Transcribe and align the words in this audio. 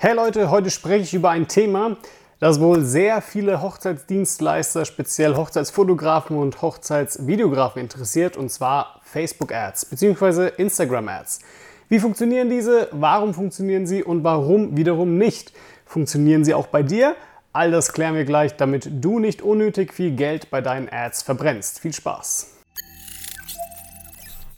Hey 0.00 0.14
Leute, 0.14 0.48
heute 0.48 0.70
spreche 0.70 1.02
ich 1.02 1.14
über 1.14 1.30
ein 1.30 1.48
Thema, 1.48 1.96
das 2.38 2.60
wohl 2.60 2.84
sehr 2.84 3.20
viele 3.20 3.62
Hochzeitsdienstleister, 3.62 4.84
speziell 4.84 5.34
Hochzeitsfotografen 5.34 6.38
und 6.38 6.62
Hochzeitsvideografen 6.62 7.82
interessiert, 7.82 8.36
und 8.36 8.48
zwar 8.48 9.00
Facebook 9.02 9.52
Ads 9.52 9.86
bzw. 9.86 10.52
Instagram 10.56 11.08
Ads. 11.08 11.40
Wie 11.88 11.98
funktionieren 11.98 12.48
diese? 12.48 12.86
Warum 12.92 13.34
funktionieren 13.34 13.88
sie 13.88 14.04
und 14.04 14.22
warum 14.22 14.76
wiederum 14.76 15.18
nicht? 15.18 15.52
Funktionieren 15.84 16.44
sie 16.44 16.54
auch 16.54 16.68
bei 16.68 16.84
dir? 16.84 17.16
All 17.52 17.72
das 17.72 17.92
klären 17.92 18.14
wir 18.14 18.24
gleich, 18.24 18.54
damit 18.54 18.88
du 19.02 19.18
nicht 19.18 19.42
unnötig 19.42 19.92
viel 19.92 20.12
Geld 20.12 20.48
bei 20.48 20.60
deinen 20.60 20.88
Ads 20.88 21.24
verbrennst. 21.24 21.80
Viel 21.80 21.92
Spaß! 21.92 22.57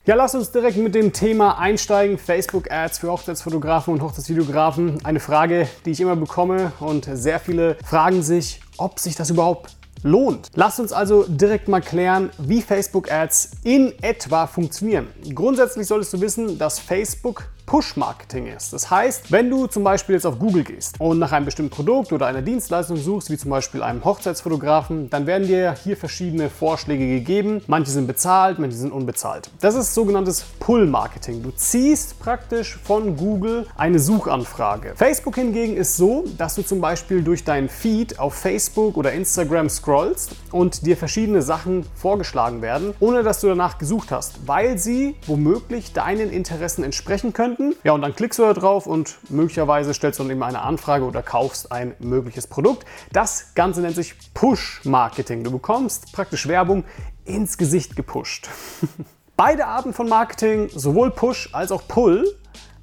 Ja, 0.07 0.15
lass 0.15 0.35
uns 0.35 0.51
direkt 0.51 0.79
mit 0.79 0.95
dem 0.95 1.13
Thema 1.13 1.59
einsteigen. 1.59 2.17
Facebook 2.17 2.71
Ads 2.71 3.01
für 3.01 3.13
Hochzeitsfotografen 3.13 3.93
und 3.93 4.01
Hochzeitsvideografen. 4.01 5.05
Eine 5.05 5.21
Frage, 5.21 5.69
die 5.85 5.91
ich 5.91 6.01
immer 6.01 6.17
bekomme 6.17 6.73
und 6.81 7.07
sehr 7.13 7.39
viele 7.39 7.77
fragen 7.85 8.23
sich, 8.23 8.63
ob 8.79 8.99
sich 8.99 9.15
das 9.15 9.29
überhaupt 9.29 9.77
lohnt. 10.03 10.49
Lasst 10.55 10.81
uns 10.81 10.95
also 10.95 11.25
direkt 11.29 11.69
mal 11.69 11.83
klären, 11.83 12.31
wie 12.39 12.63
Facebook 12.63 13.13
Ads 13.13 13.51
in 13.63 13.93
etwa 14.01 14.47
funktionieren. 14.47 15.09
Grundsätzlich 15.35 15.87
solltest 15.87 16.15
du 16.15 16.23
wissen, 16.23 16.57
dass 16.57 16.79
Facebook 16.79 17.45
Push-Marketing 17.71 18.49
ist. 18.49 18.73
Das 18.73 18.91
heißt, 18.91 19.31
wenn 19.31 19.49
du 19.49 19.69
zum 19.69 19.85
Beispiel 19.85 20.17
jetzt 20.17 20.27
auf 20.27 20.41
Google 20.41 20.65
gehst 20.65 20.97
und 20.99 21.21
nach 21.21 21.31
einem 21.31 21.45
bestimmten 21.45 21.71
Produkt 21.71 22.13
oder 22.13 22.27
einer 22.27 22.43
Dienstleistung 22.43 22.97
suchst, 22.97 23.31
wie 23.31 23.37
zum 23.37 23.53
Beispiel 23.53 23.85
einem 23.85 24.05
Hochzeitsfotografen, 24.05 25.09
dann 25.09 25.29
werden 25.29 25.47
dir 25.47 25.77
hier 25.85 25.97
verschiedene 25.97 26.51
Vorschläge 26.51 27.07
gegeben. 27.07 27.63
Manche 27.69 27.93
sind 27.93 28.09
bezahlt, 28.09 28.59
manche 28.59 28.77
sind 28.77 28.93
unbezahlt. 28.93 29.53
Das 29.61 29.77
ist 29.77 29.95
sogenanntes 29.95 30.45
Pull-Marketing. 30.59 31.45
Du 31.45 31.53
ziehst 31.53 32.19
praktisch 32.19 32.77
von 32.83 33.17
Google 33.17 33.69
eine 33.77 34.01
Suchanfrage. 34.01 34.95
Facebook 34.97 35.37
hingegen 35.37 35.77
ist 35.77 35.97
so, 35.97 36.25
dass 36.39 36.57
du 36.57 36.63
zum 36.63 36.81
Beispiel 36.81 37.23
durch 37.23 37.45
deinen 37.45 37.69
Feed 37.69 38.19
auf 38.19 38.35
Facebook 38.35 38.97
oder 38.97 39.13
Instagram 39.13 39.69
scrollst 39.69 40.35
und 40.51 40.87
dir 40.87 40.97
verschiedene 40.97 41.41
Sachen 41.41 41.87
vorgeschlagen 41.95 42.63
werden, 42.63 42.95
ohne 42.99 43.23
dass 43.23 43.41
du 43.41 43.47
danach 43.47 43.79
gesucht 43.79 44.11
hast, 44.11 44.49
weil 44.49 44.77
sie 44.77 45.15
womöglich 45.29 45.93
deinen 45.93 46.31
Interessen 46.31 46.83
entsprechen 46.83 47.33
könnten 47.33 47.60
finden. 47.61 47.77
Ja, 47.85 47.93
und 47.93 48.03
dann 48.03 48.15
klickst 48.15 48.39
du 48.39 48.43
da 48.43 48.55
drauf 48.55 48.87
und 48.87 49.19
möglicherweise 49.31 49.95
stellst 49.95 50.19
du 50.19 50.25
dann 50.25 50.33
eben 50.33 50.43
eine 50.43 50.63
Anfrage 50.63 51.05
oder 51.05 51.23
kaufst 51.23 51.73
ein 51.73 51.95
mögliches 51.99 52.47
Produkt. 52.47 52.87
Das 53.13 53.55
Ganze 53.55 53.81
nennt 53.81 53.95
sich 53.95 54.15
Push-Marketing. 54.35 55.45
Du 55.45 55.51
bekommst 55.51 56.13
praktisch 56.13 56.49
Werbung 56.49 56.85
ins 57.25 57.59
Gesicht 57.59 57.97
gepusht. 57.97 58.49
Beide 59.37 59.67
Arten 59.67 59.95
von 59.95 60.09
Marketing, 60.09 60.69
sowohl 60.69 61.11
Push 61.11 61.51
als 61.53 61.73
auch 61.73 61.87
Pull, 61.89 62.27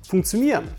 funktionieren. 0.07 0.69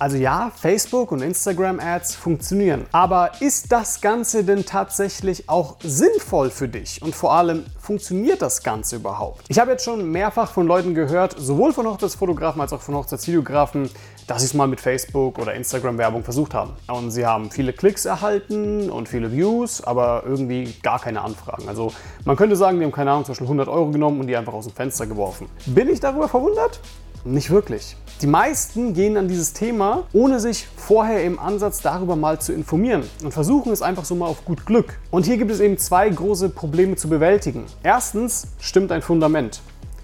Also 0.00 0.16
ja, 0.16 0.50
Facebook 0.54 1.12
und 1.12 1.22
Instagram 1.22 1.78
Ads 1.78 2.16
funktionieren. 2.16 2.86
Aber 2.90 3.30
ist 3.40 3.70
das 3.70 4.00
Ganze 4.00 4.42
denn 4.42 4.66
tatsächlich 4.66 5.48
auch 5.48 5.76
sinnvoll 5.82 6.50
für 6.50 6.68
dich? 6.68 7.00
Und 7.00 7.14
vor 7.14 7.32
allem, 7.32 7.64
funktioniert 7.78 8.42
das 8.42 8.64
Ganze 8.64 8.96
überhaupt? 8.96 9.44
Ich 9.48 9.58
habe 9.60 9.70
jetzt 9.70 9.84
schon 9.84 10.10
mehrfach 10.10 10.50
von 10.50 10.66
Leuten 10.66 10.94
gehört, 10.94 11.36
sowohl 11.38 11.72
von 11.72 11.86
Hochzeitsfotografen 11.86 12.60
als 12.60 12.72
auch 12.72 12.80
von 12.80 12.96
Hochzeitsvideografen, 12.96 13.88
dass 14.26 14.40
sie 14.40 14.46
es 14.46 14.54
mal 14.54 14.66
mit 14.66 14.80
Facebook 14.80 15.38
oder 15.38 15.54
Instagram 15.54 15.96
Werbung 15.98 16.24
versucht 16.24 16.54
haben. 16.54 16.72
Und 16.88 17.12
sie 17.12 17.24
haben 17.24 17.52
viele 17.52 17.72
Klicks 17.72 18.04
erhalten 18.04 18.90
und 18.90 19.08
viele 19.08 19.30
Views, 19.30 19.80
aber 19.80 20.24
irgendwie 20.26 20.74
gar 20.82 20.98
keine 20.98 21.20
Anfragen. 21.20 21.68
Also 21.68 21.92
man 22.24 22.36
könnte 22.36 22.56
sagen, 22.56 22.78
die 22.80 22.84
haben 22.84 22.92
keine 22.92 23.12
Ahnung, 23.12 23.24
Beispiel 23.24 23.46
100 23.46 23.68
Euro 23.68 23.90
genommen 23.90 24.18
und 24.18 24.26
die 24.26 24.36
einfach 24.36 24.54
aus 24.54 24.66
dem 24.66 24.74
Fenster 24.74 25.06
geworfen. 25.06 25.48
Bin 25.66 25.88
ich 25.88 26.00
darüber 26.00 26.28
verwundert? 26.28 26.80
Nicht 27.26 27.50
wirklich. 27.50 27.96
Die 28.20 28.26
meisten 28.26 28.92
gehen 28.92 29.16
an 29.16 29.28
dieses 29.28 29.54
Thema, 29.54 30.04
ohne 30.12 30.40
sich 30.40 30.68
vorher 30.76 31.24
im 31.24 31.38
Ansatz 31.38 31.80
darüber 31.80 32.16
mal 32.16 32.38
zu 32.38 32.52
informieren 32.52 33.02
und 33.22 33.32
versuchen 33.32 33.72
es 33.72 33.80
einfach 33.80 34.04
so 34.04 34.14
mal 34.14 34.26
auf 34.26 34.44
gut 34.44 34.66
Glück. 34.66 34.98
Und 35.10 35.24
hier 35.24 35.38
gibt 35.38 35.50
es 35.50 35.60
eben 35.60 35.78
zwei 35.78 36.10
große 36.10 36.50
Probleme 36.50 36.96
zu 36.96 37.08
bewältigen. 37.08 37.64
Erstens 37.82 38.48
stimmt 38.60 38.90
dein 38.90 39.00
Fundament. 39.00 39.62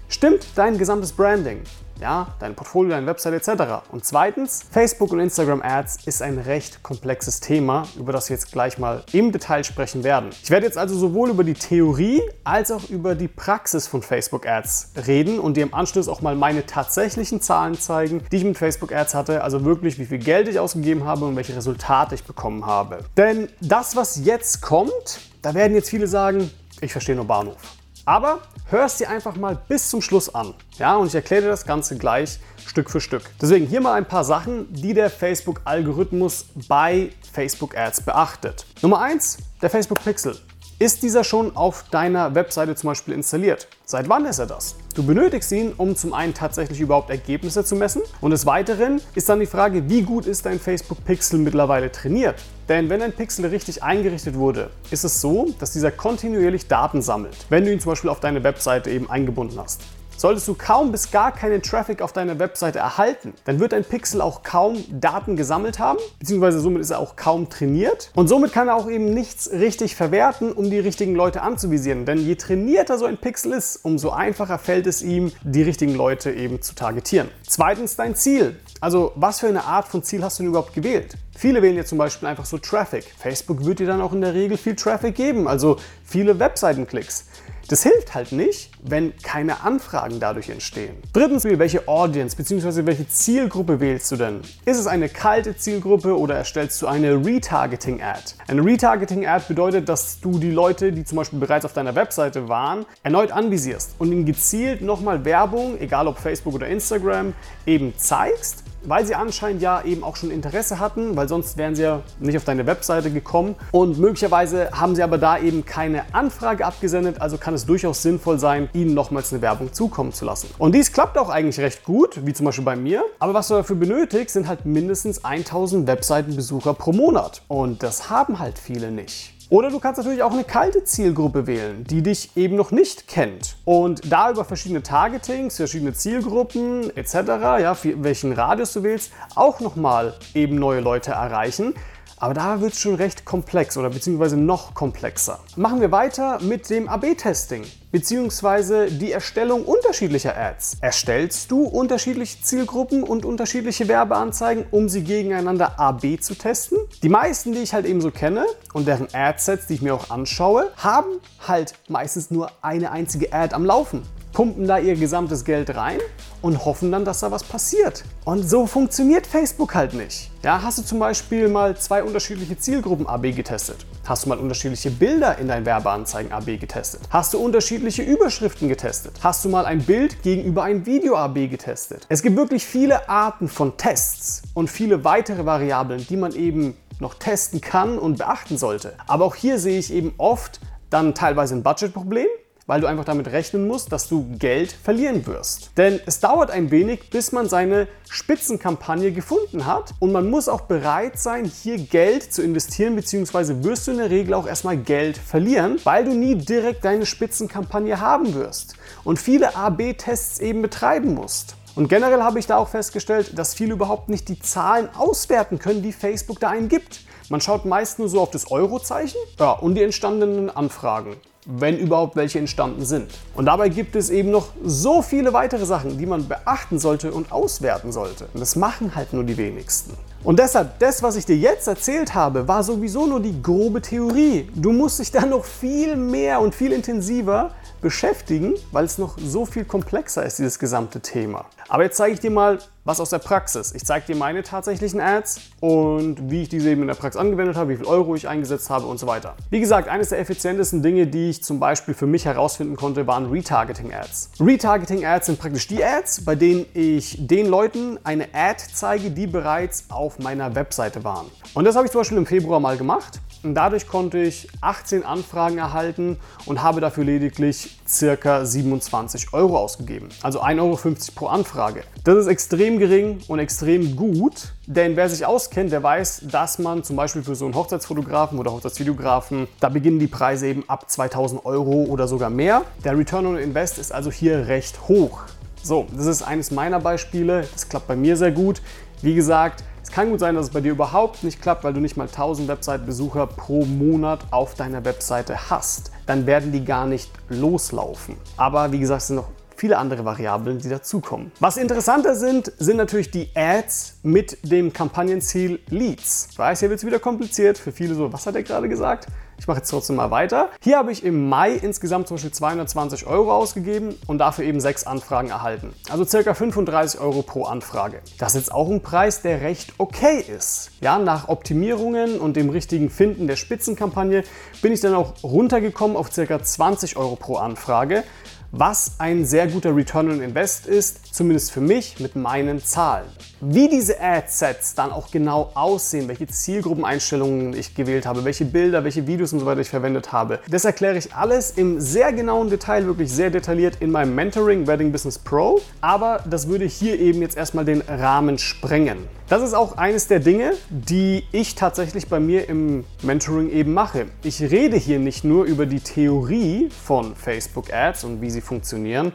Stimmt 0.09 0.47
dein 0.55 0.79
gesamtes 0.79 1.11
Branding 1.11 1.59
ja, 2.01 2.27
dein 2.39 2.55
Portfolio, 2.55 2.91
deine 2.91 3.05
Website 3.05 3.33
etc. 3.33 3.83
Und 3.91 4.03
zweitens, 4.03 4.63
Facebook 4.69 5.11
und 5.11 5.19
Instagram 5.19 5.61
Ads 5.61 5.99
ist 6.05 6.21
ein 6.21 6.39
recht 6.39 6.83
komplexes 6.83 7.39
Thema, 7.39 7.83
über 7.97 8.11
das 8.11 8.29
wir 8.29 8.35
jetzt 8.35 8.51
gleich 8.51 8.77
mal 8.77 9.03
im 9.13 9.31
Detail 9.31 9.63
sprechen 9.63 10.03
werden. 10.03 10.31
Ich 10.43 10.49
werde 10.49 10.65
jetzt 10.65 10.77
also 10.77 10.97
sowohl 10.97 11.29
über 11.29 11.43
die 11.43 11.53
Theorie 11.53 12.21
als 12.43 12.71
auch 12.71 12.89
über 12.89 13.15
die 13.15 13.27
Praxis 13.27 13.87
von 13.87 14.01
Facebook 14.01 14.47
Ads 14.47 14.93
reden 15.07 15.39
und 15.39 15.57
dir 15.57 15.63
im 15.63 15.73
Anschluss 15.73 16.07
auch 16.07 16.21
mal 16.21 16.35
meine 16.35 16.65
tatsächlichen 16.65 17.39
Zahlen 17.41 17.79
zeigen, 17.79 18.23
die 18.31 18.37
ich 18.37 18.43
mit 18.43 18.57
Facebook 18.57 18.91
Ads 18.91 19.13
hatte, 19.13 19.43
also 19.43 19.63
wirklich 19.63 19.99
wie 19.99 20.05
viel 20.05 20.19
Geld 20.19 20.47
ich 20.47 20.59
ausgegeben 20.59 21.05
habe 21.05 21.25
und 21.25 21.35
welche 21.35 21.55
Resultate 21.55 22.15
ich 22.15 22.23
bekommen 22.23 22.65
habe. 22.65 22.99
Denn 23.15 23.47
das, 23.61 23.95
was 23.95 24.25
jetzt 24.25 24.61
kommt, 24.61 25.19
da 25.43 25.53
werden 25.53 25.75
jetzt 25.75 25.89
viele 25.89 26.07
sagen, 26.07 26.49
ich 26.81 26.91
verstehe 26.91 27.15
nur 27.15 27.25
Bahnhof. 27.25 27.80
Aber 28.05 28.39
hör 28.69 28.85
es 28.85 28.97
dir 28.97 29.09
einfach 29.09 29.35
mal 29.35 29.57
bis 29.67 29.89
zum 29.89 30.01
Schluss 30.01 30.33
an. 30.33 30.53
Ja, 30.77 30.95
und 30.95 31.07
ich 31.07 31.15
erkläre 31.15 31.43
dir 31.43 31.49
das 31.49 31.65
Ganze 31.65 31.97
gleich 31.97 32.39
Stück 32.65 32.89
für 32.89 33.01
Stück. 33.01 33.23
Deswegen 33.41 33.67
hier 33.67 33.81
mal 33.81 33.93
ein 33.93 34.07
paar 34.07 34.23
Sachen, 34.23 34.71
die 34.73 34.93
der 34.93 35.09
Facebook-Algorithmus 35.09 36.45
bei 36.67 37.11
Facebook 37.31 37.77
Ads 37.77 38.01
beachtet. 38.01 38.65
Nummer 38.81 39.01
1, 39.01 39.37
der 39.61 39.69
Facebook 39.69 40.03
Pixel. 40.03 40.37
Ist 40.81 41.03
dieser 41.03 41.23
schon 41.23 41.55
auf 41.55 41.83
deiner 41.91 42.33
Webseite 42.33 42.73
zum 42.73 42.87
Beispiel 42.87 43.13
installiert? 43.13 43.67
Seit 43.85 44.09
wann 44.09 44.25
ist 44.25 44.39
er 44.39 44.47
das? 44.47 44.77
Du 44.95 45.05
benötigst 45.05 45.51
ihn, 45.51 45.73
um 45.77 45.95
zum 45.95 46.11
einen 46.11 46.33
tatsächlich 46.33 46.79
überhaupt 46.79 47.11
Ergebnisse 47.11 47.63
zu 47.63 47.75
messen 47.75 48.01
und 48.19 48.31
des 48.31 48.47
Weiteren 48.47 48.99
ist 49.13 49.29
dann 49.29 49.39
die 49.39 49.45
Frage, 49.45 49.87
wie 49.89 50.01
gut 50.01 50.25
ist 50.25 50.43
dein 50.47 50.59
Facebook 50.59 51.05
Pixel 51.05 51.37
mittlerweile 51.37 51.91
trainiert? 51.91 52.41
Denn 52.67 52.89
wenn 52.89 53.03
ein 53.03 53.13
Pixel 53.13 53.45
richtig 53.45 53.83
eingerichtet 53.83 54.33
wurde, 54.33 54.71
ist 54.89 55.03
es 55.03 55.21
so, 55.21 55.53
dass 55.59 55.71
dieser 55.71 55.91
kontinuierlich 55.91 56.67
Daten 56.67 57.03
sammelt, 57.03 57.37
wenn 57.49 57.63
du 57.63 57.71
ihn 57.71 57.79
zum 57.79 57.91
Beispiel 57.91 58.09
auf 58.09 58.19
deine 58.19 58.43
Webseite 58.43 58.89
eben 58.89 59.07
eingebunden 59.07 59.59
hast. 59.59 59.81
Solltest 60.21 60.47
du 60.47 60.53
kaum 60.53 60.91
bis 60.91 61.09
gar 61.09 61.31
keinen 61.31 61.63
Traffic 61.63 62.03
auf 62.03 62.13
deiner 62.13 62.37
Webseite 62.37 62.77
erhalten, 62.77 63.33
dann 63.45 63.59
wird 63.59 63.71
dein 63.71 63.83
Pixel 63.83 64.21
auch 64.21 64.43
kaum 64.43 64.77
Daten 64.91 65.35
gesammelt 65.35 65.79
haben, 65.79 65.97
beziehungsweise 66.19 66.59
somit 66.59 66.83
ist 66.83 66.91
er 66.91 66.99
auch 66.99 67.15
kaum 67.15 67.49
trainiert. 67.49 68.11
Und 68.13 68.27
somit 68.27 68.53
kann 68.53 68.67
er 68.67 68.75
auch 68.75 68.87
eben 68.87 69.15
nichts 69.15 69.49
richtig 69.49 69.95
verwerten, 69.95 70.51
um 70.51 70.69
die 70.69 70.77
richtigen 70.77 71.15
Leute 71.15 71.41
anzuvisieren. 71.41 72.05
Denn 72.05 72.19
je 72.19 72.35
trainierter 72.35 72.99
so 72.99 73.05
ein 73.05 73.17
Pixel 73.17 73.53
ist, 73.53 73.77
umso 73.77 74.11
einfacher 74.11 74.59
fällt 74.59 74.85
es 74.85 75.01
ihm, 75.01 75.31
die 75.41 75.63
richtigen 75.63 75.95
Leute 75.95 76.29
eben 76.29 76.61
zu 76.61 76.75
targetieren. 76.75 77.29
Zweitens 77.47 77.95
dein 77.95 78.13
Ziel. 78.13 78.59
Also 78.79 79.13
was 79.15 79.39
für 79.39 79.47
eine 79.47 79.63
Art 79.63 79.87
von 79.87 80.03
Ziel 80.03 80.23
hast 80.23 80.37
du 80.37 80.43
denn 80.43 80.51
überhaupt 80.51 80.75
gewählt? 80.75 81.17
Viele 81.35 81.63
wählen 81.63 81.77
jetzt 81.77 81.89
zum 81.89 81.97
Beispiel 81.97 82.27
einfach 82.27 82.45
so 82.45 82.59
Traffic. 82.59 83.05
Facebook 83.17 83.65
wird 83.65 83.79
dir 83.79 83.87
dann 83.87 84.01
auch 84.01 84.13
in 84.13 84.21
der 84.21 84.35
Regel 84.35 84.57
viel 84.57 84.75
Traffic 84.75 85.15
geben, 85.15 85.47
also 85.47 85.77
viele 86.03 86.37
Webseitenklicks. 86.37 87.25
Das 87.67 87.83
hilft 87.83 88.13
halt 88.15 88.31
nicht, 88.31 88.69
wenn 88.81 89.13
keine 89.17 89.61
Anfragen 89.63 90.19
dadurch 90.19 90.49
entstehen. 90.49 90.95
Drittens, 91.13 91.43
welche 91.45 91.87
Audience 91.87 92.35
bzw. 92.35 92.85
welche 92.85 93.07
Zielgruppe 93.07 93.79
wählst 93.79 94.11
du 94.11 94.15
denn? 94.15 94.41
Ist 94.65 94.77
es 94.77 94.87
eine 94.87 95.09
kalte 95.09 95.55
Zielgruppe 95.55 96.17
oder 96.17 96.35
erstellst 96.35 96.81
du 96.81 96.87
eine 96.87 97.13
Retargeting-Ad? 97.25 98.35
Eine 98.47 98.65
Retargeting-Ad 98.65 99.45
bedeutet, 99.47 99.87
dass 99.87 100.19
du 100.19 100.39
die 100.39 100.51
Leute, 100.51 100.91
die 100.91 101.05
zum 101.05 101.17
Beispiel 101.17 101.39
bereits 101.39 101.65
auf 101.65 101.73
deiner 101.73 101.95
Webseite 101.95 102.49
waren, 102.49 102.85
erneut 103.03 103.31
anvisierst 103.31 103.95
und 103.99 104.11
ihnen 104.11 104.25
gezielt 104.25 104.81
nochmal 104.81 105.23
Werbung, 105.25 105.79
egal 105.79 106.07
ob 106.07 106.19
Facebook 106.19 106.55
oder 106.55 106.67
Instagram, 106.67 107.33
eben 107.65 107.93
zeigst 107.97 108.63
weil 108.83 109.05
sie 109.05 109.15
anscheinend 109.15 109.61
ja 109.61 109.81
eben 109.83 110.03
auch 110.03 110.15
schon 110.15 110.31
Interesse 110.31 110.79
hatten, 110.79 111.15
weil 111.15 111.27
sonst 111.27 111.57
wären 111.57 111.75
sie 111.75 111.83
ja 111.83 112.01
nicht 112.19 112.37
auf 112.37 112.43
deine 112.43 112.65
Webseite 112.65 113.11
gekommen. 113.11 113.55
Und 113.71 113.99
möglicherweise 113.99 114.71
haben 114.71 114.95
sie 114.95 115.03
aber 115.03 115.17
da 115.17 115.37
eben 115.37 115.65
keine 115.65 116.03
Anfrage 116.13 116.65
abgesendet, 116.65 117.21
also 117.21 117.37
kann 117.37 117.53
es 117.53 117.65
durchaus 117.65 118.01
sinnvoll 118.01 118.39
sein, 118.39 118.69
ihnen 118.73 118.93
nochmals 118.93 119.31
eine 119.31 119.41
Werbung 119.41 119.73
zukommen 119.73 120.13
zu 120.13 120.25
lassen. 120.25 120.49
Und 120.57 120.73
dies 120.75 120.91
klappt 120.91 121.17
auch 121.17 121.29
eigentlich 121.29 121.59
recht 121.59 121.83
gut, 121.83 122.25
wie 122.25 122.33
zum 122.33 122.45
Beispiel 122.45 122.65
bei 122.65 122.75
mir. 122.75 123.03
Aber 123.19 123.33
was 123.33 123.47
du 123.47 123.55
dafür 123.55 123.75
benötigst, 123.75 124.33
sind 124.33 124.47
halt 124.47 124.65
mindestens 124.65 125.23
1000 125.23 125.87
Webseitenbesucher 125.87 126.73
pro 126.73 126.91
Monat. 126.91 127.41
Und 127.47 127.83
das 127.83 128.09
haben 128.09 128.39
halt 128.39 128.57
viele 128.57 128.91
nicht. 128.91 129.40
Oder 129.51 129.69
du 129.69 129.81
kannst 129.81 129.97
natürlich 129.97 130.23
auch 130.23 130.31
eine 130.31 130.45
kalte 130.45 130.85
Zielgruppe 130.85 131.45
wählen, 131.45 131.83
die 131.83 132.01
dich 132.01 132.37
eben 132.37 132.55
noch 132.55 132.71
nicht 132.71 133.09
kennt. 133.09 133.57
Und 133.65 134.09
da 134.09 134.31
über 134.31 134.45
verschiedene 134.45 134.81
Targetings, 134.81 135.57
verschiedene 135.57 135.91
Zielgruppen 135.91 136.89
etc., 136.95 137.13
ja, 137.59 137.75
welchen 137.83 138.31
Radius 138.31 138.71
du 138.71 138.83
willst, 138.83 139.11
auch 139.35 139.59
nochmal 139.59 140.13
eben 140.33 140.55
neue 140.55 140.79
Leute 140.79 141.11
erreichen. 141.11 141.73
Aber 142.15 142.33
da 142.33 142.61
wird 142.61 142.71
es 142.71 142.79
schon 142.79 142.95
recht 142.95 143.25
komplex 143.25 143.75
oder 143.75 143.89
beziehungsweise 143.89 144.37
noch 144.37 144.73
komplexer. 144.73 145.39
Machen 145.57 145.81
wir 145.81 145.91
weiter 145.91 146.39
mit 146.41 146.69
dem 146.69 146.87
AB-Testing 146.87 147.65
beziehungsweise 147.91 148.87
die 148.91 149.11
Erstellung 149.11 149.65
unterschiedlicher 149.65 150.37
Ads. 150.37 150.77
Erstellst 150.81 151.51
du 151.51 151.63
unterschiedliche 151.63 152.41
Zielgruppen 152.41 153.03
und 153.03 153.25
unterschiedliche 153.25 153.87
Werbeanzeigen, 153.87 154.65
um 154.71 154.89
sie 154.89 155.03
gegeneinander 155.03 155.79
AB 155.79 156.19
zu 156.21 156.35
testen? 156.35 156.77
Die 157.03 157.09
meisten, 157.09 157.53
die 157.53 157.59
ich 157.59 157.73
halt 157.73 157.85
eben 157.85 158.01
so 158.01 158.11
kenne 158.11 158.45
und 158.73 158.87
deren 158.87 159.07
Adsets, 159.13 159.67
die 159.67 159.75
ich 159.75 159.81
mir 159.81 159.93
auch 159.93 160.09
anschaue, 160.09 160.71
haben 160.77 161.19
halt 161.47 161.73
meistens 161.87 162.31
nur 162.31 162.51
eine 162.61 162.91
einzige 162.91 163.33
Ad 163.33 163.53
am 163.53 163.65
Laufen. 163.65 164.03
pumpen 164.33 164.65
da 164.65 164.77
ihr 164.79 164.95
gesamtes 164.95 165.43
Geld 165.43 165.75
rein 165.75 165.99
und 166.41 166.63
hoffen 166.65 166.91
dann, 166.91 167.03
dass 167.03 167.19
da 167.19 167.31
was 167.31 167.43
passiert. 167.43 168.03
Und 168.23 168.49
so 168.49 168.65
funktioniert 168.65 169.27
Facebook 169.27 169.75
halt 169.75 169.93
nicht. 169.93 170.31
Ja, 170.41 170.61
hast 170.63 170.77
du 170.77 170.83
zum 170.83 170.99
Beispiel 170.99 171.49
mal 171.49 171.75
zwei 171.77 172.01
unterschiedliche 172.03 172.57
Zielgruppen 172.57 173.07
AB 173.07 173.35
getestet? 173.35 173.85
Hast 174.05 174.25
du 174.25 174.29
mal 174.29 174.39
unterschiedliche 174.39 174.89
Bilder 174.89 175.37
in 175.37 175.47
deinen 175.47 175.65
Werbeanzeigen 175.65 176.31
AB 176.31 176.59
getestet? 176.59 177.01
Hast 177.11 177.35
du 177.35 177.37
unterschiedliche 177.37 178.01
Überschriften 178.01 178.67
getestet? 178.67 179.13
Hast 179.21 179.45
du 179.45 179.49
mal 179.49 179.65
ein 179.65 179.83
Bild 179.83 180.23
gegenüber 180.23 180.63
ein 180.63 180.87
Video 180.87 181.15
AB 181.15 181.49
getestet? 181.49 182.07
Es 182.09 182.23
gibt 182.23 182.35
wirklich 182.35 182.65
viele 182.65 183.07
Arten 183.09 183.47
von 183.47 183.77
Tests 183.77 184.41
und 184.55 184.69
viele 184.71 185.03
weitere 185.03 185.45
Variablen, 185.45 186.05
die 186.07 186.17
man 186.17 186.33
eben 186.33 186.75
noch 186.99 187.13
testen 187.13 187.61
kann 187.61 187.99
und 187.99 188.17
beachten 188.17 188.57
sollte. 188.57 188.93
Aber 189.05 189.25
auch 189.25 189.35
hier 189.35 189.59
sehe 189.59 189.77
ich 189.77 189.93
eben 189.93 190.13
oft 190.17 190.59
dann 190.89 191.13
teilweise 191.13 191.55
ein 191.55 191.63
Budgetproblem 191.63 192.27
weil 192.67 192.81
du 192.81 192.87
einfach 192.87 193.05
damit 193.05 193.27
rechnen 193.27 193.67
musst, 193.67 193.91
dass 193.91 194.07
du 194.07 194.25
Geld 194.37 194.71
verlieren 194.71 195.25
wirst. 195.25 195.71
Denn 195.77 195.99
es 196.05 196.19
dauert 196.19 196.51
ein 196.51 196.71
wenig, 196.71 197.09
bis 197.09 197.31
man 197.31 197.49
seine 197.49 197.87
Spitzenkampagne 198.09 199.11
gefunden 199.11 199.65
hat 199.65 199.93
und 199.99 200.11
man 200.11 200.29
muss 200.29 200.49
auch 200.49 200.61
bereit 200.61 201.19
sein, 201.19 201.45
hier 201.45 201.77
Geld 201.77 202.31
zu 202.31 202.41
investieren, 202.41 202.95
beziehungsweise 202.95 203.63
wirst 203.63 203.87
du 203.87 203.91
in 203.91 203.97
der 203.97 204.09
Regel 204.09 204.33
auch 204.33 204.47
erstmal 204.47 204.77
Geld 204.77 205.17
verlieren, 205.17 205.79
weil 205.83 206.05
du 206.05 206.13
nie 206.13 206.35
direkt 206.35 206.85
deine 206.85 207.05
Spitzenkampagne 207.05 207.99
haben 207.99 208.33
wirst 208.33 208.75
und 209.03 209.19
viele 209.19 209.55
AB-Tests 209.55 210.39
eben 210.39 210.61
betreiben 210.61 211.13
musst. 211.13 211.55
Und 211.75 211.87
generell 211.87 212.21
habe 212.21 212.37
ich 212.37 212.47
da 212.47 212.57
auch 212.57 212.67
festgestellt, 212.67 213.37
dass 213.37 213.53
viele 213.53 213.73
überhaupt 213.73 214.09
nicht 214.09 214.27
die 214.27 214.39
Zahlen 214.39 214.89
auswerten 214.93 215.57
können, 215.57 215.81
die 215.81 215.93
Facebook 215.93 216.39
da 216.39 216.49
eingibt. 216.49 217.01
Man 217.29 217.39
schaut 217.39 217.63
meist 217.63 217.97
nur 217.97 218.09
so 218.09 218.19
auf 218.19 218.29
das 218.29 218.51
Eurozeichen 218.51 219.19
ja, 219.39 219.51
und 219.51 219.75
die 219.75 219.83
entstandenen 219.83 220.49
Anfragen 220.49 221.15
wenn 221.45 221.77
überhaupt 221.77 222.15
welche 222.15 222.39
entstanden 222.39 222.85
sind. 222.85 223.11
Und 223.35 223.45
dabei 223.45 223.69
gibt 223.69 223.95
es 223.95 224.09
eben 224.09 224.29
noch 224.29 224.49
so 224.63 225.01
viele 225.01 225.33
weitere 225.33 225.65
Sachen, 225.65 225.97
die 225.97 226.05
man 226.05 226.27
beachten 226.27 226.79
sollte 226.79 227.11
und 227.11 227.31
auswerten 227.31 227.91
sollte. 227.91 228.27
Und 228.33 228.39
das 228.39 228.55
machen 228.55 228.95
halt 228.95 229.13
nur 229.13 229.23
die 229.23 229.37
wenigsten. 229.37 229.97
Und 230.23 230.37
deshalb, 230.37 230.77
das, 230.77 231.01
was 231.01 231.15
ich 231.15 231.25
dir 231.25 231.37
jetzt 231.37 231.67
erzählt 231.67 232.13
habe, 232.13 232.47
war 232.47 232.63
sowieso 232.63 233.07
nur 233.07 233.19
die 233.19 233.41
grobe 233.41 233.81
Theorie. 233.81 234.47
Du 234.53 234.71
musst 234.71 234.99
dich 234.99 235.11
dann 235.11 235.29
noch 235.29 235.45
viel 235.45 235.95
mehr 235.95 236.41
und 236.41 236.53
viel 236.53 236.71
intensiver 236.71 237.51
beschäftigen, 237.81 238.53
weil 238.71 238.85
es 238.85 238.99
noch 238.99 239.17
so 239.17 239.47
viel 239.47 239.65
komplexer 239.65 240.23
ist, 240.23 240.37
dieses 240.37 240.59
gesamte 240.59 240.99
Thema. 240.99 241.45
Aber 241.67 241.83
jetzt 241.83 241.97
zeige 241.97 242.13
ich 242.13 242.19
dir 242.19 242.29
mal 242.29 242.59
was 242.83 242.99
aus 242.99 243.11
der 243.11 243.19
Praxis. 243.19 243.73
Ich 243.73 243.85
zeige 243.85 244.07
dir 244.07 244.15
meine 244.15 244.41
tatsächlichen 244.43 244.99
Ads 244.99 245.41
und 245.59 246.31
wie 246.31 246.43
ich 246.43 246.49
diese 246.49 246.69
eben 246.69 246.81
in 246.81 246.87
der 246.87 246.95
Praxis 246.95 247.19
angewendet 247.19 247.55
habe, 247.55 247.69
wie 247.69 247.77
viel 247.77 247.85
Euro 247.85 248.15
ich 248.15 248.27
eingesetzt 248.27 248.69
habe 248.69 248.87
und 248.87 248.99
so 248.99 249.05
weiter. 249.07 249.35
Wie 249.49 249.59
gesagt, 249.59 249.87
eines 249.87 250.09
der 250.09 250.19
effizientesten 250.19 250.81
Dinge, 250.81 251.07
die 251.07 251.29
ich 251.29 251.43
zum 251.43 251.59
Beispiel 251.59 251.93
für 251.93 252.07
mich 252.07 252.25
herausfinden 252.25 252.75
konnte, 252.75 253.05
waren 253.05 253.29
Retargeting-Ads. 253.29 254.31
Retargeting-Ads 254.39 255.27
sind 255.27 255.39
praktisch 255.39 255.67
die 255.67 255.83
Ads, 255.83 256.25
bei 256.25 256.35
denen 256.35 256.65
ich 256.73 257.17
den 257.19 257.47
Leuten 257.47 257.99
eine 258.03 258.27
Ad 258.33 258.63
zeige, 258.73 259.11
die 259.11 259.27
bereits 259.27 259.85
auf 259.89 260.17
meiner 260.19 260.55
Webseite 260.55 261.03
waren. 261.03 261.27
Und 261.53 261.65
das 261.65 261.75
habe 261.75 261.85
ich 261.85 261.91
zum 261.91 262.01
Beispiel 262.01 262.17
im 262.17 262.25
Februar 262.25 262.59
mal 262.59 262.77
gemacht. 262.77 263.19
Und 263.43 263.55
dadurch 263.55 263.87
konnte 263.87 264.19
ich 264.19 264.47
18 264.61 265.03
Anfragen 265.03 265.57
erhalten 265.57 266.17
und 266.45 266.61
habe 266.61 266.79
dafür 266.79 267.03
lediglich 267.03 267.80
circa 267.91 268.45
27 268.45 269.33
Euro 269.33 269.57
ausgegeben. 269.57 270.09
Also 270.21 270.41
1,50 270.41 270.59
Euro 270.59 270.77
pro 271.15 271.27
Anfrage. 271.27 271.83
Das 272.03 272.15
ist 272.15 272.27
extrem 272.27 272.79
gering 272.79 273.19
und 273.27 273.39
extrem 273.39 273.95
gut, 273.95 274.53
denn 274.65 274.95
wer 274.95 275.09
sich 275.09 275.25
auskennt, 275.25 275.71
der 275.71 275.83
weiß, 275.83 276.23
dass 276.31 276.59
man 276.59 276.83
zum 276.83 276.95
Beispiel 276.95 277.23
für 277.23 277.35
so 277.35 277.45
einen 277.45 277.55
Hochzeitsfotografen 277.55 278.39
oder 278.39 278.51
Hochzeitsvideografen, 278.51 279.47
da 279.59 279.69
beginnen 279.69 279.99
die 279.99 280.07
Preise 280.07 280.47
eben 280.47 280.63
ab 280.67 280.89
2000 280.89 281.45
Euro 281.45 281.83
oder 281.83 282.07
sogar 282.07 282.29
mehr. 282.29 282.63
Der 282.83 282.97
Return 282.97 283.25
on 283.25 283.37
Invest 283.37 283.77
ist 283.77 283.91
also 283.91 284.11
hier 284.11 284.47
recht 284.47 284.87
hoch. 284.87 285.21
So, 285.63 285.85
das 285.95 286.07
ist 286.07 286.23
eines 286.23 286.49
meiner 286.49 286.79
Beispiele. 286.79 287.47
Das 287.53 287.69
klappt 287.69 287.87
bei 287.87 287.95
mir 287.95 288.17
sehr 288.17 288.31
gut. 288.31 288.61
Wie 289.03 289.13
gesagt, 289.13 289.63
es 289.83 289.91
kann 289.91 290.09
gut 290.09 290.19
sein, 290.19 290.35
dass 290.35 290.45
es 290.45 290.51
bei 290.51 290.61
dir 290.61 290.71
überhaupt 290.71 291.23
nicht 291.23 291.41
klappt, 291.41 291.63
weil 291.63 291.73
du 291.73 291.79
nicht 291.79 291.97
mal 291.97 292.07
1000 292.07 292.47
Website-Besucher 292.47 293.27
pro 293.27 293.65
Monat 293.65 294.19
auf 294.31 294.55
deiner 294.55 294.85
Webseite 294.85 295.49
hast. 295.49 295.91
Dann 296.05 296.25
werden 296.25 296.51
die 296.51 296.63
gar 296.63 296.85
nicht 296.85 297.11
loslaufen. 297.29 298.15
Aber 298.37 298.71
wie 298.71 298.79
gesagt, 298.79 299.01
es 299.01 299.07
sind 299.07 299.17
noch 299.17 299.29
viele 299.61 299.77
andere 299.77 300.05
Variablen, 300.05 300.57
die 300.57 300.69
dazukommen. 300.69 301.31
Was 301.39 301.57
interessanter 301.57 302.15
sind, 302.15 302.51
sind 302.57 302.77
natürlich 302.77 303.11
die 303.11 303.29
Ads 303.35 303.99
mit 304.01 304.37
dem 304.43 304.73
Kampagnenziel 304.73 305.59
Leads. 305.67 306.29
Ich 306.31 306.39
weiß, 306.39 306.61
hier 306.61 306.69
wird 306.69 306.79
es 306.79 306.85
wieder 306.85 306.97
kompliziert. 306.97 307.59
Für 307.59 307.71
viele 307.71 307.93
so, 307.93 308.11
was 308.11 308.25
hat 308.25 308.35
er 308.35 308.43
gerade 308.43 308.67
gesagt? 308.67 309.07
Ich 309.41 309.47
mache 309.47 309.57
jetzt 309.57 309.71
trotzdem 309.71 309.95
mal 309.95 310.11
weiter. 310.11 310.49
Hier 310.61 310.77
habe 310.77 310.91
ich 310.91 311.03
im 311.03 311.27
Mai 311.27 311.53
insgesamt 311.53 312.07
zum 312.07 312.17
Beispiel 312.17 312.31
220 312.31 313.07
Euro 313.07 313.33
ausgegeben 313.33 313.95
und 314.05 314.19
dafür 314.19 314.45
eben 314.45 314.59
sechs 314.59 314.85
Anfragen 314.85 315.29
erhalten. 315.29 315.73
Also 315.89 316.05
circa 316.05 316.35
35 316.35 317.01
Euro 317.01 317.23
pro 317.23 317.45
Anfrage. 317.45 318.01
Das 318.19 318.35
ist 318.35 318.41
jetzt 318.41 318.51
auch 318.53 318.69
ein 318.69 318.81
Preis, 318.81 319.23
der 319.23 319.41
recht 319.41 319.73
okay 319.79 320.19
ist. 320.19 320.69
Ja, 320.79 320.99
nach 320.99 321.27
Optimierungen 321.27 322.19
und 322.19 322.35
dem 322.35 322.51
richtigen 322.51 322.91
Finden 322.91 323.25
der 323.25 323.35
Spitzenkampagne 323.35 324.23
bin 324.61 324.73
ich 324.73 324.79
dann 324.79 324.93
auch 324.93 325.15
runtergekommen 325.23 325.97
auf 325.97 326.13
circa 326.13 326.43
20 326.43 326.95
Euro 326.97 327.15
pro 327.15 327.37
Anfrage 327.37 328.03
was 328.51 328.95
ein 328.99 329.25
sehr 329.25 329.47
guter 329.47 329.75
Return 329.75 330.11
on 330.11 330.21
Invest 330.21 330.67
ist, 330.67 331.13
zumindest 331.15 331.51
für 331.51 331.61
mich 331.61 331.99
mit 331.99 332.15
meinen 332.15 332.61
Zahlen. 332.63 333.07
Wie 333.39 333.69
diese 333.69 333.99
Ad-Sets 333.99 334.75
dann 334.75 334.91
auch 334.91 335.09
genau 335.09 335.51
aussehen, 335.53 336.07
welche 336.07 336.27
Zielgruppeneinstellungen 336.27 337.53
ich 337.53 337.73
gewählt 337.75 338.05
habe, 338.05 338.25
welche 338.25 338.45
Bilder, 338.45 338.83
welche 338.83 339.07
Videos 339.07 339.31
und 339.33 339.39
so 339.39 339.45
weiter 339.45 339.61
ich 339.61 339.69
verwendet 339.69 340.11
habe, 340.11 340.39
das 340.49 340.65
erkläre 340.65 340.97
ich 340.97 341.13
alles 341.15 341.51
im 341.51 341.79
sehr 341.79 342.11
genauen 342.11 342.49
Detail, 342.49 342.85
wirklich 342.85 343.11
sehr 343.11 343.29
detailliert 343.29 343.77
in 343.79 343.89
meinem 343.89 344.13
Mentoring 344.15 344.67
Wedding 344.67 344.91
Business 344.91 345.17
Pro. 345.17 345.61
Aber 345.79 346.23
das 346.29 346.47
würde 346.47 346.65
hier 346.65 346.99
eben 346.99 347.21
jetzt 347.21 347.37
erstmal 347.37 347.65
den 347.65 347.81
Rahmen 347.81 348.37
sprengen. 348.37 349.07
Das 349.31 349.41
ist 349.43 349.53
auch 349.53 349.77
eines 349.77 350.07
der 350.07 350.19
Dinge, 350.19 350.55
die 350.69 351.23
ich 351.31 351.55
tatsächlich 351.55 352.09
bei 352.09 352.19
mir 352.19 352.49
im 352.49 352.83
Mentoring 353.01 353.49
eben 353.49 353.73
mache. 353.73 354.07
Ich 354.23 354.41
rede 354.41 354.75
hier 354.75 354.99
nicht 354.99 355.23
nur 355.23 355.45
über 355.45 355.65
die 355.65 355.79
Theorie 355.79 356.67
von 356.83 357.15
Facebook 357.15 357.71
Ads 357.71 358.03
und 358.03 358.21
wie 358.21 358.29
sie 358.29 358.41
funktionieren, 358.41 359.13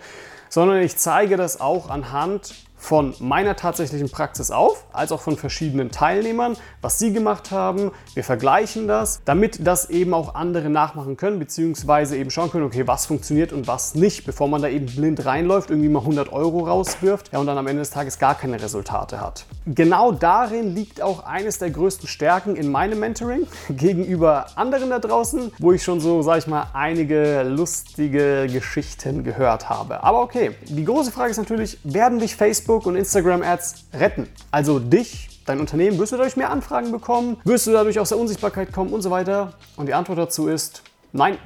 sondern 0.49 0.81
ich 0.81 0.97
zeige 0.97 1.37
das 1.37 1.61
auch 1.61 1.91
anhand 1.91 2.55
von 2.87 3.15
meiner 3.19 3.57
tatsächlichen 3.57 4.09
Praxis 4.09 4.53
auf, 4.53 4.85
als 4.93 5.11
auch 5.11 5.21
von 5.21 5.37
verschiedenen 5.37 5.91
Teilnehmern, 5.91 6.57
was 6.83 7.01
sie 7.01 7.13
gemacht 7.13 7.51
haben. 7.51 7.91
Wir 8.15 8.23
vergleichen 8.23 8.87
das, 8.87 9.23
damit 9.25 9.67
das 9.67 9.91
eben 9.91 10.15
auch 10.15 10.37
andere 10.37 10.71
nachmachen 10.71 11.17
können, 11.17 11.41
beziehungsweise 11.41 12.17
eben 12.17 12.31
schauen 12.31 12.49
können, 12.53 12.65
okay, 12.65 12.87
was 12.87 13.05
funktioniert 13.07 13.53
und 13.53 13.67
was 13.67 13.97
nicht, 13.97 14.25
bevor 14.25 14.47
man 14.47 14.63
da 14.63 14.69
eben 14.69 14.87
blind 14.87 15.27
reinläuft, 15.27 15.71
irgendwie 15.71 15.89
mal 15.89 15.99
100 15.99 16.33
Euro 16.33 16.61
rauswirft 16.61 17.33
ja, 17.33 17.41
und 17.41 17.47
dann 17.47 17.59
am 17.59 17.67
Ende 17.67 17.81
des 17.81 17.91
Tages 17.91 18.21
gar 18.21 18.37
keine 18.37 18.63
Resultate 18.63 19.21
hat. 19.21 19.47
Genau 19.67 20.13
darin 20.13 20.73
liegt 20.73 21.03
auch 21.03 21.27
eines 21.27 21.59
der 21.59 21.71
größten 21.71 22.07
Stärken 22.07 22.55
in 22.55 22.71
meinem 22.71 23.01
Mentoring 23.01 23.49
gegenüber 23.69 24.47
anderen 24.55 24.91
da 24.91 25.01
draußen, 25.01 25.51
wo 25.59 25.73
ich 25.73 25.83
schon 25.83 25.99
so, 25.99 26.23
sag 26.23 26.39
ich 26.39 26.47
mal, 26.47 26.69
einige 26.73 27.43
lustige 27.43 28.47
Geschichten 28.47 29.25
gehört 29.25 29.69
habe. 29.69 30.05
Aber 30.05 30.21
okay, 30.21 30.53
die 30.69 30.85
große 30.85 31.11
Frage 31.11 31.33
ist 31.33 31.39
natürlich, 31.39 31.79
werden 31.83 32.21
dich 32.21 32.37
Facebook 32.37 32.76
Facebook 32.77 32.87
und 32.87 32.97
Instagram 32.97 33.43
Ads 33.43 33.87
retten. 33.95 34.29
Also 34.51 34.79
dich, 34.79 35.43
dein 35.47 35.61
Unternehmen, 35.61 35.99
wirst 35.99 36.13
du 36.13 36.17
dadurch 36.17 36.37
mehr 36.37 36.51
Anfragen 36.51 36.93
bekommen, 36.93 37.39
wirst 37.45 37.67
du 37.67 37.73
dadurch 37.73 37.99
aus 37.99 38.11
der 38.11 38.19
Unsichtbarkeit 38.19 38.73
kommen 38.73 38.93
und 38.93 39.01
so 39.01 39.11
weiter. 39.11 39.55
Und 39.77 39.87
die 39.87 39.95
Antwort 39.95 40.19
dazu 40.19 40.49
ist 40.49 40.83
nein. 41.13 41.39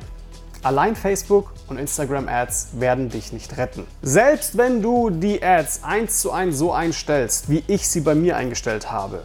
Allein 0.63 0.97
Facebook 0.97 1.53
und 1.69 1.79
Instagram 1.79 2.29
Ads 2.29 2.81
werden 2.81 3.09
dich 3.09 3.33
nicht 3.33 3.57
retten. 3.57 3.87
Selbst 4.03 4.59
wenn 4.59 4.83
du 4.83 5.09
die 5.09 5.43
Ads 5.43 5.85
eins 5.85 6.21
zu 6.21 6.33
eins 6.33 6.59
so 6.59 6.73
einstellst, 6.73 7.49
wie 7.49 7.63
ich 7.67 7.89
sie 7.89 8.01
bei 8.01 8.15
mir 8.15 8.37
eingestellt 8.37 8.91
habe, 8.91 9.23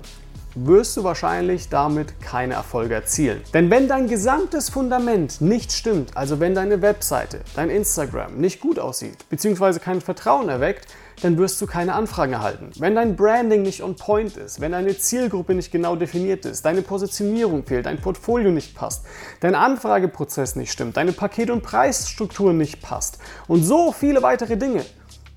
wirst 0.53 0.95
du 0.95 1.03
wahrscheinlich 1.03 1.67
damit 1.69 2.21
keine 2.21 2.53
Erfolge 2.53 2.93
erzielen. 2.93 3.41
Denn 3.53 3.69
wenn 3.69 3.89
dein 3.89 4.07
gesamtes 4.07 4.69
Fundament 4.69 5.41
nicht 5.41 5.74
stimmt, 5.74 6.15
also 6.15 6.39
wenn 6.39 6.55
deine 6.55 6.81
Webseite, 6.81 7.41
dein 7.55 7.69
Instagram 7.69 8.38
nicht 8.38 8.62
gut 8.62 8.79
aussieht, 8.79 9.27
beziehungsweise 9.29 9.81
kein 9.81 10.00
Vertrauen 10.00 10.47
erweckt, 10.47 10.88
dann 11.22 11.38
wirst 11.38 11.62
du 11.62 11.65
keine 11.65 11.93
Anfragen 11.93 12.34
erhalten. 12.34 12.72
Wenn 12.77 12.95
dein 12.95 13.15
Branding 13.15 13.62
nicht 13.62 13.81
on 13.84 13.95
point 13.95 14.38
ist, 14.38 14.62
wenn 14.62 14.72
deine 14.72 14.98
Zielgruppe 14.98 15.53
nicht 15.53 15.72
genau 15.72 15.95
definiert 15.95 16.45
ist, 16.45 16.65
deine 16.65 16.81
Positionierung 16.81 17.65
fehlt, 17.65 17.86
dein 17.86 18.01
Portfolio 18.01 18.51
nicht 18.51 18.75
passt, 18.75 19.05
dein 19.39 19.55
Anfrageprozess 19.55 20.55
nicht 20.55 20.72
stimmt, 20.72 20.98
deine 20.98 21.12
Paket- 21.12 21.50
und 21.50 21.63
Preisstruktur 21.63 22.53
nicht 22.53 22.81
passt 22.81 23.19
und 23.48 23.63
so 23.63 23.91
viele 23.91 24.22
weitere 24.22 24.57
Dinge, 24.57 24.84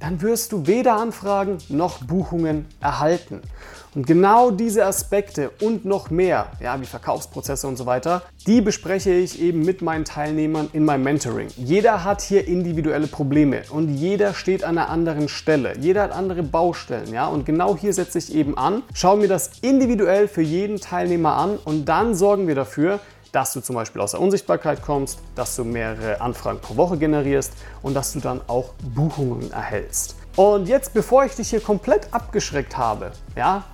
dann 0.00 0.23
wirst 0.23 0.52
du 0.52 0.67
weder 0.67 0.97
Anfragen 0.97 1.59
noch 1.69 2.02
Buchungen 2.05 2.67
erhalten. 2.81 3.43
Und 3.95 4.07
genau 4.07 4.50
diese 4.50 4.85
Aspekte 4.85 5.50
und 5.61 5.85
noch 5.85 6.11
mehr, 6.11 6.52
ja, 6.61 6.81
wie 6.81 6.85
Verkaufsprozesse 6.85 7.67
und 7.67 7.76
so 7.76 7.87
weiter, 7.87 8.23
die 8.47 8.61
bespreche 8.61 9.12
ich 9.12 9.40
eben 9.40 9.64
mit 9.64 9.83
meinen 9.83 10.05
Teilnehmern 10.05 10.69
in 10.73 10.85
meinem 10.85 11.05
Mentoring. 11.05 11.49
Jeder 11.57 12.05
hat 12.05 12.21
hier 12.21 12.47
individuelle 12.47 13.07
Probleme 13.07 13.62
und 13.71 13.88
jeder 13.88 14.35
steht 14.35 14.62
an 14.62 14.78
einer 14.78 14.90
anderen 14.90 15.28
Stelle. 15.28 15.73
Jeder 15.81 16.02
hat 16.02 16.12
andere 16.12 16.43
Baustellen, 16.43 17.12
ja, 17.12 17.26
und 17.26 17.47
genau 17.47 17.76
hier 17.76 17.93
setze 17.93 18.19
ich 18.19 18.35
eben 18.35 18.57
an, 18.59 18.83
schaue 18.93 19.19
mir 19.19 19.28
das 19.28 19.50
individuell 19.62 20.28
für 20.28 20.43
jeden 20.43 20.78
Teilnehmer 20.78 21.35
an 21.35 21.59
und 21.64 21.87
dann 21.87 22.14
sorgen 22.14 22.47
wir 22.47 22.55
dafür, 22.55 23.00
dass 23.32 23.52
du 23.52 23.61
zum 23.61 23.75
Beispiel 23.75 24.00
aus 24.00 24.12
der 24.12 24.20
Unsichtbarkeit 24.20 24.82
kommst, 24.82 25.18
dass 25.35 25.56
du 25.56 25.64
mehrere 25.64 26.20
Anfragen 26.20 26.61
pro 26.61 26.76
Woche 26.76 26.99
generierst 26.99 27.52
und 27.82 27.94
dass 27.94 28.12
du 28.12 28.20
dann 28.20 28.40
auch 28.47 28.73
Buchungen 28.94 29.50
erhältst. 29.50 30.16
Und 30.37 30.68
jetzt, 30.68 30.94
bevor 30.94 31.25
ich 31.25 31.35
dich 31.35 31.50
hier 31.50 31.61
komplett 31.61 32.12
abgeschreckt 32.12 32.76
habe, 32.76 33.12
ja, 33.37 33.64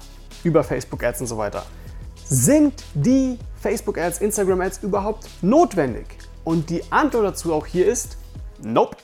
über 0.43 0.65
Facebook 0.65 1.05
Ads 1.05 1.23
und 1.23 1.27
so 1.27 1.37
weiter, 1.37 1.63
sind 2.25 2.83
die 2.95 3.39
Facebook 3.61 3.99
Ads, 3.99 4.19
Instagram 4.19 4.63
Ads 4.63 4.79
überhaupt 4.83 5.29
notwendig? 5.43 6.07
Und 6.43 6.71
die 6.71 6.83
Antwort 6.91 7.25
dazu 7.25 7.53
auch 7.53 7.67
hier 7.67 7.87
ist, 7.87 8.17
nope. 8.63 8.97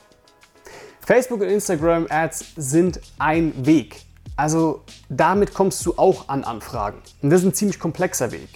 Facebook 1.01 1.41
und 1.41 1.49
Instagram 1.49 2.07
Ads 2.09 2.45
sind 2.57 3.01
ein 3.19 3.67
Weg. 3.67 4.03
Also 4.37 4.85
damit 5.09 5.53
kommst 5.53 5.85
du 5.85 5.95
auch 5.99 6.29
an 6.29 6.45
Anfragen. 6.45 7.03
Und 7.21 7.31
das 7.31 7.41
ist 7.41 7.47
ein 7.47 7.55
ziemlich 7.55 7.79
komplexer 7.79 8.33
Weg, 8.33 8.49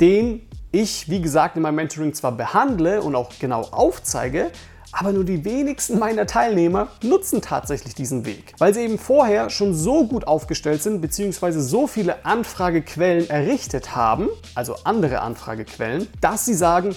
den 0.00 0.49
ich, 0.72 1.08
wie 1.08 1.20
gesagt, 1.20 1.56
in 1.56 1.62
meinem 1.62 1.76
Mentoring 1.76 2.14
zwar 2.14 2.32
behandle 2.32 3.02
und 3.02 3.14
auch 3.14 3.30
genau 3.38 3.62
aufzeige, 3.70 4.50
aber 4.92 5.12
nur 5.12 5.24
die 5.24 5.44
wenigsten 5.44 5.98
meiner 5.98 6.26
Teilnehmer 6.26 6.88
nutzen 7.02 7.40
tatsächlich 7.40 7.94
diesen 7.94 8.24
Weg, 8.24 8.54
weil 8.58 8.74
sie 8.74 8.80
eben 8.80 8.98
vorher 8.98 9.50
schon 9.50 9.74
so 9.74 10.06
gut 10.06 10.26
aufgestellt 10.26 10.82
sind 10.82 11.00
bzw. 11.00 11.60
so 11.60 11.86
viele 11.86 12.24
Anfragequellen 12.24 13.30
errichtet 13.30 13.94
haben, 13.94 14.28
also 14.54 14.76
andere 14.84 15.20
Anfragequellen, 15.20 16.08
dass 16.20 16.44
sie 16.44 16.54
sagen, 16.54 16.94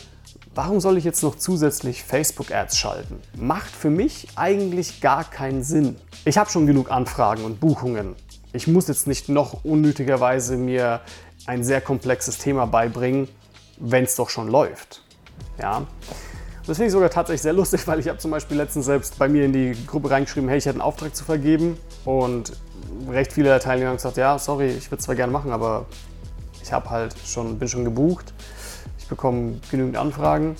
warum 0.55 0.79
soll 0.79 0.97
ich 0.97 1.03
jetzt 1.03 1.23
noch 1.23 1.35
zusätzlich 1.35 2.03
Facebook-Ads 2.03 2.77
schalten? 2.77 3.19
Macht 3.35 3.71
für 3.71 3.89
mich 3.89 4.27
eigentlich 4.35 5.01
gar 5.01 5.23
keinen 5.23 5.63
Sinn. 5.63 5.95
Ich 6.25 6.37
habe 6.37 6.49
schon 6.49 6.65
genug 6.65 6.91
Anfragen 6.91 7.43
und 7.43 7.59
Buchungen. 7.59 8.15
Ich 8.53 8.67
muss 8.67 8.87
jetzt 8.87 9.07
nicht 9.07 9.29
noch 9.29 9.63
unnötigerweise 9.63 10.57
mir 10.57 11.01
ein 11.45 11.63
sehr 11.63 11.81
komplexes 11.81 12.37
Thema 12.37 12.65
beibringen, 12.65 13.27
wenn 13.83 14.05
es 14.05 14.15
doch 14.15 14.29
schon 14.29 14.47
läuft. 14.47 15.01
Ja. 15.61 15.85
Das 16.65 16.77
finde 16.77 16.87
ich 16.87 16.93
sogar 16.93 17.09
tatsächlich 17.09 17.41
sehr 17.41 17.53
lustig, 17.61 17.85
weil 17.85 17.99
ich 17.99 18.07
habe 18.07 18.17
zum 18.17 18.31
Beispiel 18.31 18.57
letztens 18.57 18.85
selbst 18.85 19.19
bei 19.19 19.27
mir 19.27 19.45
in 19.45 19.51
die 19.51 19.75
Gruppe 19.85 20.09
reingeschrieben, 20.09 20.47
hey, 20.47 20.57
ich 20.57 20.65
hätte 20.65 20.75
einen 20.75 20.81
Auftrag 20.81 21.15
zu 21.15 21.25
vergeben 21.25 21.77
und 22.05 22.53
recht 23.09 23.33
viele 23.33 23.49
der 23.49 23.59
Teilnehmer 23.59 23.89
haben 23.89 23.97
gesagt, 23.97 24.17
ja, 24.17 24.39
sorry, 24.39 24.67
ich 24.67 24.89
würde 24.89 24.99
es 24.99 25.05
zwar 25.05 25.15
gerne 25.15 25.33
machen, 25.33 25.51
aber 25.51 25.85
ich 26.61 26.71
habe 26.71 26.89
halt 26.89 27.13
schon, 27.25 27.59
bin 27.59 27.67
schon 27.67 27.83
gebucht, 27.83 28.33
ich 28.97 29.07
bekomme 29.07 29.59
genügend 29.69 29.97
Anfragen, 29.97 30.55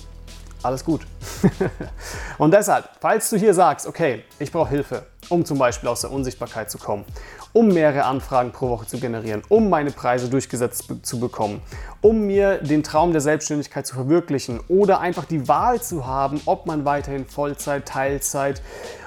alles 0.62 0.84
gut. 0.84 1.06
und 2.38 2.52
deshalb, 2.52 2.90
falls 3.00 3.30
du 3.30 3.36
hier 3.38 3.54
sagst, 3.54 3.86
okay, 3.86 4.24
ich 4.38 4.52
brauche 4.52 4.68
Hilfe, 4.68 5.06
um 5.28 5.44
zum 5.44 5.58
Beispiel 5.58 5.88
aus 5.88 6.02
der 6.02 6.10
Unsichtbarkeit 6.12 6.70
zu 6.70 6.78
kommen, 6.78 7.04
um 7.52 7.68
mehrere 7.68 8.04
Anfragen 8.04 8.52
pro 8.52 8.68
Woche 8.68 8.86
zu 8.86 8.98
generieren, 8.98 9.42
um 9.48 9.70
meine 9.70 9.90
Preise 9.90 10.28
durchgesetzt 10.28 10.86
zu 11.02 11.20
bekommen, 11.20 11.60
um 12.00 12.26
mir 12.26 12.58
den 12.58 12.82
Traum 12.82 13.12
der 13.12 13.20
Selbstständigkeit 13.20 13.86
zu 13.86 13.94
verwirklichen 13.94 14.60
oder 14.68 15.00
einfach 15.00 15.24
die 15.24 15.48
Wahl 15.48 15.80
zu 15.80 16.06
haben, 16.06 16.40
ob 16.46 16.66
man 16.66 16.84
weiterhin 16.84 17.26
Vollzeit, 17.26 17.86
Teilzeit 17.86 18.62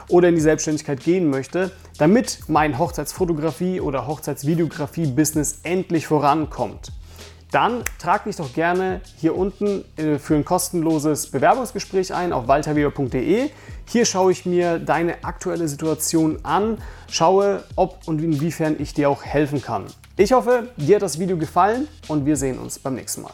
oder 0.10 0.30
in 0.30 0.36
die 0.36 0.42
Selbstständigkeit 0.42 1.02
gehen 1.04 1.30
möchte, 1.30 1.72
damit 1.98 2.40
mein 2.48 2.78
Hochzeitsfotografie 2.78 3.82
oder 3.82 4.08
Hochzeitsvideografie-Business 4.08 5.60
endlich 5.64 6.08
vorankommt 6.08 6.92
dann 7.51 7.84
trag 8.00 8.25
dich 8.25 8.36
doch 8.36 8.54
gerne 8.54 9.01
hier 9.18 9.36
unten 9.38 9.86
äh, 9.96 10.18
für 10.18 10.36
ein 10.36 10.44
kostenloses 10.44 11.27
Bewerbungsgespräch 11.27 12.13
ein 12.13 12.34
auf 12.34 12.48
walterweber.de. 12.48 13.50
Hier 13.86 14.06
schaue 14.06 14.32
ich 14.32 14.46
mir 14.46 14.80
deine 14.80 15.24
aktuelle 15.24 15.68
Situation 15.68 16.39
an, 16.44 16.80
schaue, 17.10 17.63
ob 17.75 18.08
und 18.08 18.22
inwiefern 18.22 18.75
ich 18.80 18.94
dir 18.94 19.10
auch 19.10 19.24
helfen 19.24 19.62
kann. 19.62 19.86
Ich 20.18 20.34
hoffe, 20.34 20.70
dir 20.77 20.96
hat 20.96 21.04
das 21.04 21.20
Video 21.20 21.38
gefallen 21.38 21.88
und 22.08 22.25
wir 22.25 22.36
sehen 22.36 22.60
uns 22.60 22.80
beim 22.80 22.96
nächsten 22.96 23.22
Mal. 23.22 23.34